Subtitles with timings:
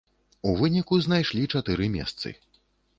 [0.51, 2.37] У выніку знайшлі чатыры месцы.